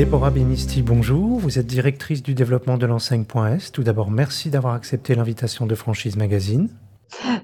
Déborah 0.00 0.30
Benisti, 0.30 0.80
bonjour. 0.80 1.38
Vous 1.40 1.58
êtes 1.58 1.66
directrice 1.66 2.22
du 2.22 2.32
développement 2.32 2.78
de 2.78 2.86
l'enseigne.s. 2.86 3.70
Tout 3.70 3.82
d'abord, 3.82 4.10
merci 4.10 4.48
d'avoir 4.48 4.72
accepté 4.72 5.14
l'invitation 5.14 5.66
de 5.66 5.74
Franchise 5.74 6.16
Magazine. 6.16 6.70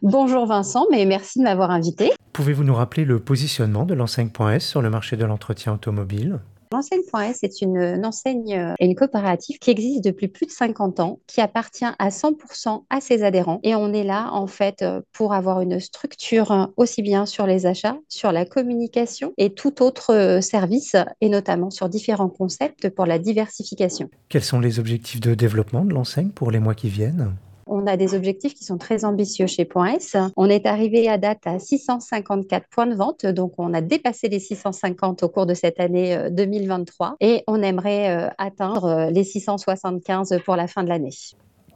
Bonjour 0.00 0.46
Vincent, 0.46 0.86
mais 0.90 1.04
merci 1.04 1.38
de 1.38 1.44
m'avoir 1.44 1.70
invité. 1.70 2.12
Pouvez-vous 2.32 2.64
nous 2.64 2.74
rappeler 2.74 3.04
le 3.04 3.20
positionnement 3.20 3.84
de 3.84 3.92
l'enseigne.s 3.92 4.64
sur 4.64 4.80
le 4.80 4.88
marché 4.88 5.18
de 5.18 5.26
l'entretien 5.26 5.74
automobile? 5.74 6.40
L'enseigne.s 6.72 7.42
est 7.42 7.62
une, 7.62 8.04
enseigne 8.04 8.48
et 8.48 8.58
euh, 8.58 8.74
une 8.80 8.94
coopérative 8.94 9.58
qui 9.58 9.70
existe 9.70 10.04
depuis 10.04 10.28
plus 10.28 10.46
de 10.46 10.50
50 10.50 11.00
ans, 11.00 11.18
qui 11.26 11.40
appartient 11.40 11.84
à 11.84 12.08
100% 12.08 12.84
à 12.90 13.00
ses 13.00 13.22
adhérents. 13.22 13.60
Et 13.62 13.74
on 13.74 13.92
est 13.92 14.04
là, 14.04 14.30
en 14.32 14.46
fait, 14.46 14.82
euh, 14.82 15.00
pour 15.12 15.32
avoir 15.32 15.60
une 15.60 15.80
structure 15.80 16.52
euh, 16.52 16.66
aussi 16.76 17.02
bien 17.02 17.26
sur 17.26 17.46
les 17.46 17.66
achats, 17.66 17.96
sur 18.08 18.32
la 18.32 18.44
communication 18.44 19.32
et 19.38 19.50
tout 19.50 19.82
autre 19.82 20.40
service, 20.40 20.96
et 21.20 21.28
notamment 21.28 21.70
sur 21.70 21.88
différents 21.88 22.28
concepts 22.28 22.88
pour 22.90 23.06
la 23.06 23.18
diversification. 23.18 24.08
Quels 24.28 24.44
sont 24.44 24.60
les 24.60 24.78
objectifs 24.78 25.20
de 25.20 25.34
développement 25.34 25.84
de 25.84 25.94
l'enseigne 25.94 26.30
pour 26.30 26.50
les 26.50 26.58
mois 26.58 26.74
qui 26.74 26.88
viennent? 26.88 27.34
On 27.66 27.86
a 27.86 27.96
des 27.96 28.14
objectifs 28.14 28.54
qui 28.54 28.64
sont 28.64 28.78
très 28.78 29.04
ambitieux 29.04 29.46
chez 29.46 29.64
Point 29.64 29.94
S. 29.94 30.16
On 30.36 30.48
est 30.48 30.66
arrivé 30.66 31.08
à 31.08 31.18
date 31.18 31.46
à 31.46 31.58
654 31.58 32.66
points 32.68 32.86
de 32.86 32.94
vente, 32.94 33.26
donc 33.26 33.54
on 33.58 33.74
a 33.74 33.80
dépassé 33.80 34.28
les 34.28 34.38
650 34.38 35.22
au 35.22 35.28
cours 35.28 35.46
de 35.46 35.54
cette 35.54 35.80
année 35.80 36.16
2023 36.30 37.08
euh, 37.08 37.12
et 37.20 37.42
on 37.46 37.62
aimerait 37.62 38.10
euh, 38.10 38.28
atteindre 38.38 38.84
euh, 38.84 39.10
les 39.10 39.24
675 39.24 40.40
pour 40.44 40.56
la 40.56 40.66
fin 40.66 40.84
de 40.84 40.88
l'année. 40.88 41.10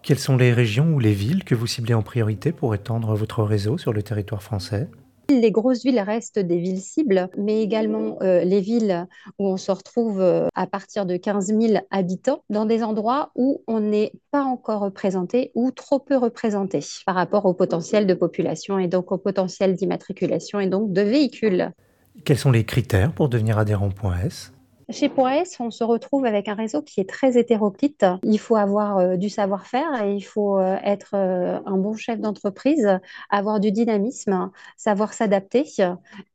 Quelles 0.02 0.18
sont 0.18 0.36
les 0.36 0.52
régions 0.52 0.94
ou 0.94 0.98
les 0.98 1.12
villes 1.12 1.44
que 1.44 1.54
vous 1.54 1.66
ciblez 1.66 1.94
en 1.94 2.02
priorité 2.02 2.52
pour 2.52 2.74
étendre 2.74 3.14
votre 3.14 3.42
réseau 3.42 3.76
sur 3.76 3.92
le 3.92 4.02
territoire 4.02 4.42
français? 4.42 4.88
Les 5.30 5.52
grosses 5.52 5.84
villes 5.84 6.00
restent 6.00 6.38
des 6.38 6.58
villes 6.58 6.80
cibles, 6.80 7.28
mais 7.36 7.62
également 7.62 8.18
euh, 8.22 8.42
les 8.42 8.60
villes 8.60 9.06
où 9.38 9.46
on 9.46 9.56
se 9.56 9.70
retrouve 9.70 10.20
euh, 10.20 10.48
à 10.54 10.66
partir 10.66 11.06
de 11.06 11.16
15 11.16 11.46
000 11.46 11.84
habitants, 11.90 12.42
dans 12.50 12.64
des 12.64 12.82
endroits 12.82 13.30
où 13.36 13.62
on 13.66 13.80
n'est 13.80 14.12
pas 14.30 14.42
encore 14.42 14.80
représenté 14.80 15.52
ou 15.54 15.70
trop 15.70 15.98
peu 15.98 16.16
représenté 16.16 16.80
par 17.06 17.14
rapport 17.14 17.46
au 17.46 17.54
potentiel 17.54 18.06
de 18.06 18.14
population 18.14 18.78
et 18.78 18.88
donc 18.88 19.12
au 19.12 19.18
potentiel 19.18 19.74
d'immatriculation 19.74 20.60
et 20.60 20.66
donc 20.66 20.92
de 20.92 21.02
véhicules. 21.02 21.70
Quels 22.24 22.38
sont 22.38 22.50
les 22.50 22.64
critères 22.64 23.12
pour 23.12 23.28
devenir 23.28 23.58
adhérent 23.58 23.90
.s? 24.24 24.52
Chez 24.90 25.08
Poes, 25.08 25.56
on 25.60 25.70
se 25.70 25.84
retrouve 25.84 26.24
avec 26.24 26.48
un 26.48 26.54
réseau 26.54 26.82
qui 26.82 27.00
est 27.00 27.08
très 27.08 27.38
hétéroclite. 27.38 28.04
Il 28.22 28.38
faut 28.38 28.56
avoir 28.56 28.98
euh, 28.98 29.16
du 29.16 29.28
savoir-faire 29.28 30.02
et 30.04 30.14
il 30.14 30.22
faut 30.22 30.58
euh, 30.58 30.76
être 30.84 31.14
euh, 31.14 31.58
un 31.66 31.76
bon 31.76 31.94
chef 31.94 32.20
d'entreprise, 32.20 32.98
avoir 33.28 33.60
du 33.60 33.72
dynamisme, 33.72 34.50
savoir 34.76 35.12
s'adapter. 35.12 35.64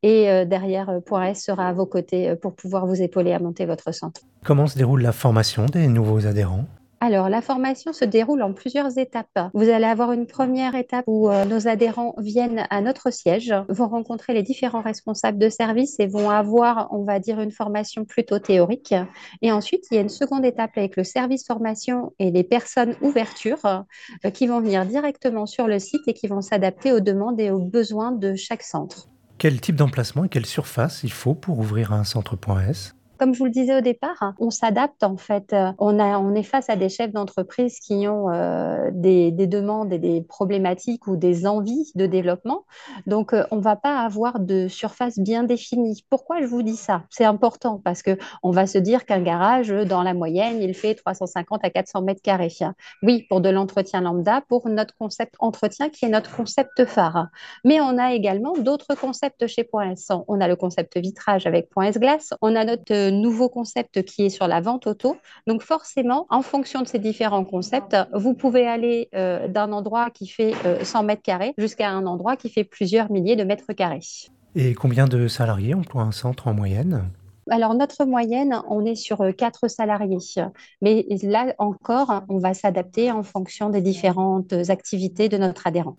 Et 0.03 0.45
derrière, 0.45 1.01
Poes 1.05 1.33
sera 1.35 1.67
à 1.67 1.73
vos 1.73 1.85
côtés 1.85 2.35
pour 2.35 2.55
pouvoir 2.55 2.85
vous 2.85 3.01
épauler 3.01 3.33
à 3.33 3.39
monter 3.39 3.65
votre 3.65 3.93
centre. 3.93 4.21
Comment 4.43 4.67
se 4.67 4.77
déroule 4.77 5.01
la 5.01 5.11
formation 5.11 5.65
des 5.65 5.87
nouveaux 5.87 6.25
adhérents? 6.25 6.65
Alors, 7.05 7.29
la 7.29 7.41
formation 7.41 7.93
se 7.93 8.03
déroule 8.03 8.41
en 8.41 8.51
plusieurs 8.51 8.97
étapes. 8.97 9.51
Vous 9.53 9.69
allez 9.69 9.85
avoir 9.85 10.11
une 10.11 10.25
première 10.25 10.73
étape 10.73 11.03
où 11.05 11.29
euh, 11.29 11.45
nos 11.45 11.67
adhérents 11.67 12.15
viennent 12.17 12.65
à 12.71 12.81
notre 12.81 13.13
siège, 13.13 13.53
vont 13.69 13.87
rencontrer 13.87 14.33
les 14.33 14.41
différents 14.41 14.81
responsables 14.81 15.37
de 15.37 15.49
service 15.49 15.99
et 15.99 16.07
vont 16.07 16.31
avoir, 16.31 16.87
on 16.91 17.03
va 17.03 17.19
dire, 17.19 17.39
une 17.39 17.51
formation 17.51 18.05
plutôt 18.05 18.39
théorique. 18.39 18.95
Et 19.43 19.51
ensuite, 19.51 19.83
il 19.91 19.95
y 19.95 19.97
a 19.99 20.01
une 20.01 20.09
seconde 20.09 20.45
étape 20.45 20.71
avec 20.77 20.95
le 20.95 21.03
service 21.03 21.45
formation 21.45 22.11
et 22.17 22.31
les 22.31 22.43
personnes 22.43 22.95
ouverture 23.01 23.63
euh, 23.65 24.31
qui 24.31 24.47
vont 24.47 24.59
venir 24.59 24.83
directement 24.87 25.45
sur 25.45 25.67
le 25.67 25.77
site 25.77 26.01
et 26.07 26.13
qui 26.13 26.25
vont 26.25 26.41
s'adapter 26.41 26.91
aux 26.91 27.01
demandes 27.01 27.39
et 27.39 27.51
aux 27.51 27.59
besoins 27.59 28.13
de 28.13 28.33
chaque 28.33 28.63
centre. 28.63 29.09
Quel 29.37 29.61
type 29.61 29.75
d'emplacement 29.75 30.23
et 30.23 30.29
quelle 30.29 30.47
surface 30.47 31.03
il 31.03 31.11
faut 31.11 31.35
pour 31.35 31.59
ouvrir 31.59 31.93
un 31.93 32.03
centre.s 32.03 32.94
comme 33.17 33.33
je 33.33 33.39
vous 33.39 33.45
le 33.45 33.51
disais 33.51 33.77
au 33.77 33.81
départ, 33.81 34.33
on 34.39 34.49
s'adapte 34.49 35.03
en 35.03 35.17
fait. 35.17 35.55
On, 35.79 36.35
est 36.35 36.43
face 36.43 36.69
à 36.69 36.75
des 36.75 36.89
chefs 36.89 37.11
d'entreprise 37.11 37.79
qui 37.79 38.07
ont 38.07 38.31
euh, 38.31 38.89
des, 38.93 39.31
demandes 39.31 39.93
et 39.93 39.99
des 39.99 40.21
problématiques 40.21 41.07
ou 41.07 41.15
des 41.15 41.47
envies 41.47 41.91
de 41.95 42.05
développement. 42.05 42.65
Donc, 43.07 43.33
euh, 43.33 43.45
on 43.51 43.57
ne 43.57 43.61
va 43.61 43.75
pas 43.75 43.99
avoir 43.99 44.39
de 44.39 44.67
surface 44.67 45.19
bien 45.19 45.43
définie. 45.43 46.03
Pourquoi 46.09 46.41
je 46.41 46.45
vous 46.45 46.63
dis 46.63 46.75
ça? 46.75 47.03
C'est 47.09 47.25
important 47.25 47.81
parce 47.83 48.01
que 48.01 48.17
on 48.43 48.51
va 48.51 48.67
se 48.67 48.77
dire 48.77 49.05
qu'un 49.05 49.21
garage, 49.21 49.69
dans 49.69 50.03
la 50.03 50.13
moyenne, 50.13 50.61
il 50.61 50.73
fait 50.73 50.95
350 50.95 51.63
à 51.63 51.69
400 51.69 52.01
mètres 52.01 52.21
carrés. 52.21 52.45
Oui, 53.01 53.25
pour 53.29 53.41
de 53.41 53.49
l'entretien 53.49 54.01
lambda, 54.01 54.41
pour 54.47 54.67
notre 54.69 54.95
concept 54.95 55.35
entretien 55.39 55.89
qui 55.89 56.05
est 56.05 56.09
notre 56.09 56.35
concept 56.35 56.85
phare. 56.85 57.27
Mais 57.63 57.81
on 57.81 57.97
a 57.97 58.13
également 58.13 58.53
d'autres 58.53 58.95
concepts 58.95 59.47
chez 59.47 59.63
Point 59.63 59.91
S. 59.91 60.11
On 60.27 60.41
a 60.41 60.47
le 60.47 60.55
concept 60.55 60.97
vitrage 60.97 61.47
avec 61.47 61.69
Point 61.69 61.85
S 61.87 61.97
Glace. 61.97 62.33
On 62.41 62.55
a 62.55 62.63
notre 62.65 63.04
nouveau 63.09 63.49
concept 63.49 64.03
qui 64.03 64.25
est 64.25 64.29
sur 64.29 64.47
la 64.47 64.61
vente 64.61 64.87
auto. 64.87 65.17
Donc 65.47 65.61
forcément, 65.61 66.25
en 66.29 66.41
fonction 66.41 66.81
de 66.81 66.87
ces 66.87 66.99
différents 66.99 67.45
concepts, 67.45 67.95
vous 68.13 68.33
pouvez 68.33 68.67
aller 68.67 69.09
euh, 69.15 69.47
d'un 69.47 69.71
endroit 69.71 70.09
qui 70.09 70.27
fait 70.27 70.53
100 70.83 70.99
euh, 70.99 71.03
mètres 71.03 71.21
carrés 71.21 71.53
jusqu'à 71.57 71.89
un 71.89 72.05
endroit 72.05 72.35
qui 72.35 72.49
fait 72.49 72.63
plusieurs 72.63 73.11
milliers 73.11 73.35
de 73.35 73.43
mètres 73.43 73.73
carrés. 73.73 74.01
Et 74.55 74.73
combien 74.73 75.07
de 75.07 75.27
salariés 75.27 75.73
emploie 75.73 76.03
un 76.03 76.11
centre 76.11 76.47
en 76.47 76.53
moyenne? 76.53 77.09
Alors, 77.49 77.75
notre 77.75 78.05
moyenne, 78.05 78.59
on 78.69 78.85
est 78.85 78.95
sur 78.95 79.23
4 79.37 79.65
euh, 79.65 79.67
salariés. 79.67 80.17
Mais 80.81 81.05
là 81.21 81.53
encore, 81.59 82.23
on 82.29 82.39
va 82.39 82.53
s'adapter 82.53 83.11
en 83.11 83.21
fonction 83.21 83.69
des 83.69 83.81
différentes 83.81 84.53
activités 84.69 85.29
de 85.29 85.37
notre 85.37 85.67
adhérent. 85.67 85.95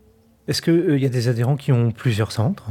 Est-ce 0.48 0.62
qu'il 0.62 0.98
y 0.98 1.06
a 1.06 1.08
des 1.08 1.28
adhérents 1.28 1.56
qui 1.56 1.72
ont 1.72 1.90
plusieurs 1.90 2.32
centres? 2.32 2.70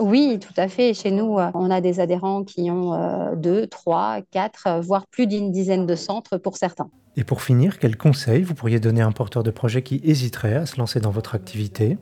Oui, 0.00 0.38
tout 0.40 0.54
à 0.56 0.68
fait. 0.68 0.94
Chez 0.94 1.10
nous, 1.10 1.38
euh, 1.38 1.50
on 1.54 1.70
a 1.70 1.80
des 1.80 2.00
adhérents 2.00 2.42
qui 2.42 2.70
ont 2.70 2.94
euh, 2.94 3.36
deux, 3.36 3.66
trois, 3.66 4.20
quatre, 4.30 4.66
euh, 4.66 4.80
voire 4.80 5.06
plus 5.06 5.26
d'une 5.26 5.52
dizaine 5.52 5.86
de 5.86 5.94
centres 5.94 6.38
pour 6.38 6.56
certains. 6.56 6.88
Et 7.16 7.24
pour 7.24 7.42
finir, 7.42 7.78
quels 7.78 7.96
conseils 7.96 8.42
vous 8.42 8.54
pourriez 8.54 8.80
donner 8.80 9.02
à 9.02 9.06
un 9.06 9.12
porteur 9.12 9.42
de 9.42 9.50
projet 9.50 9.82
qui 9.82 10.00
hésiterait 10.02 10.54
à 10.54 10.66
se 10.66 10.78
lancer 10.78 11.00
dans 11.00 11.10
votre 11.10 11.34
activité? 11.34 11.98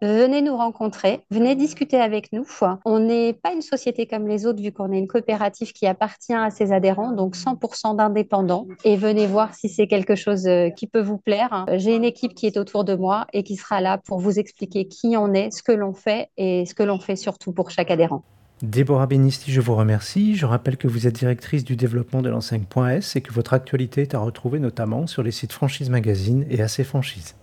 Venez 0.00 0.42
nous 0.42 0.56
rencontrer, 0.56 1.20
venez 1.30 1.56
discuter 1.56 1.96
avec 1.96 2.32
nous. 2.32 2.46
On 2.84 3.00
n'est 3.00 3.32
pas 3.32 3.52
une 3.52 3.62
société 3.62 4.06
comme 4.06 4.28
les 4.28 4.46
autres 4.46 4.62
vu 4.62 4.70
qu'on 4.70 4.92
est 4.92 4.98
une 4.98 5.08
coopérative 5.08 5.72
qui 5.72 5.88
appartient 5.88 6.34
à 6.34 6.50
ses 6.50 6.70
adhérents, 6.70 7.12
donc 7.12 7.34
100% 7.34 7.96
d'indépendants. 7.96 8.68
Et 8.84 8.96
venez 8.96 9.26
voir 9.26 9.54
si 9.54 9.68
c'est 9.68 9.88
quelque 9.88 10.14
chose 10.14 10.46
euh, 10.46 10.70
qui 10.70 10.86
peut 10.86 11.00
vous 11.00 11.18
plaire. 11.18 11.66
J'ai 11.74 11.96
une 11.96 12.04
équipe 12.04 12.34
qui 12.34 12.46
est 12.46 12.56
autour 12.58 12.84
de 12.84 12.94
moi 12.94 13.26
et 13.32 13.42
qui 13.42 13.56
sera 13.56 13.80
là 13.80 13.98
pour 13.98 14.20
vous 14.20 14.38
expliquer 14.38 14.86
qui 14.86 15.16
on 15.16 15.34
est, 15.34 15.50
ce 15.50 15.64
que 15.64 15.72
l'on 15.72 15.94
fait 15.94 16.30
et 16.36 16.64
ce 16.64 16.74
que 16.74 16.84
l'on 16.84 17.00
fait 17.00 17.16
surtout 17.16 17.52
pour 17.52 17.70
chaque 17.70 17.90
adhérent. 17.90 18.22
Déborah 18.62 19.06
Benisti, 19.06 19.52
je 19.52 19.60
vous 19.60 19.74
remercie. 19.74 20.36
Je 20.36 20.46
rappelle 20.46 20.76
que 20.76 20.88
vous 20.88 21.06
êtes 21.06 21.14
directrice 21.14 21.64
du 21.64 21.76
développement 21.76 22.22
de 22.22 22.28
l'enseigne.s 22.28 23.16
et 23.16 23.20
que 23.20 23.32
votre 23.32 23.52
actualité 23.52 24.02
est 24.02 24.14
à 24.14 24.18
retrouver 24.18 24.60
notamment 24.60 25.06
sur 25.08 25.22
les 25.22 25.30
sites 25.32 25.52
Franchise 25.52 25.90
Magazine 25.90 26.44
et 26.50 26.60
AC 26.62 26.82
Franchise. 26.82 27.34